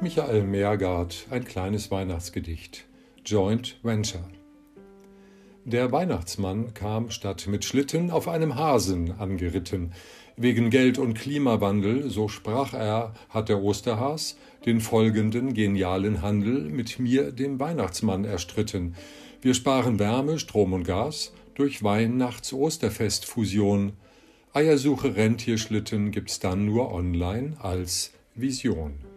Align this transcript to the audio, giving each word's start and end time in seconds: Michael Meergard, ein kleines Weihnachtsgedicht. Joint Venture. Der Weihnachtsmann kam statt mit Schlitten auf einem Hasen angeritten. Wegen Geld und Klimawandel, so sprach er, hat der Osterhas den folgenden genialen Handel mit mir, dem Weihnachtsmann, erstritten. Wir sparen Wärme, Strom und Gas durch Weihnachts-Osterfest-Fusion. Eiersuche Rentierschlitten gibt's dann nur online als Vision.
Michael 0.00 0.44
Meergard, 0.44 1.26
ein 1.28 1.44
kleines 1.44 1.90
Weihnachtsgedicht. 1.90 2.84
Joint 3.26 3.80
Venture. 3.82 4.22
Der 5.64 5.90
Weihnachtsmann 5.90 6.72
kam 6.72 7.10
statt 7.10 7.48
mit 7.48 7.64
Schlitten 7.64 8.12
auf 8.12 8.28
einem 8.28 8.54
Hasen 8.54 9.18
angeritten. 9.18 9.92
Wegen 10.36 10.70
Geld 10.70 10.98
und 10.98 11.14
Klimawandel, 11.14 12.10
so 12.10 12.28
sprach 12.28 12.74
er, 12.74 13.12
hat 13.28 13.48
der 13.48 13.60
Osterhas 13.60 14.38
den 14.64 14.80
folgenden 14.80 15.52
genialen 15.52 16.22
Handel 16.22 16.60
mit 16.60 17.00
mir, 17.00 17.32
dem 17.32 17.58
Weihnachtsmann, 17.58 18.24
erstritten. 18.24 18.94
Wir 19.42 19.54
sparen 19.54 19.98
Wärme, 19.98 20.38
Strom 20.38 20.74
und 20.74 20.84
Gas 20.84 21.32
durch 21.56 21.82
Weihnachts-Osterfest-Fusion. 21.82 23.94
Eiersuche 24.52 25.16
Rentierschlitten 25.16 26.12
gibt's 26.12 26.38
dann 26.38 26.66
nur 26.66 26.94
online 26.94 27.56
als 27.58 28.12
Vision. 28.36 29.07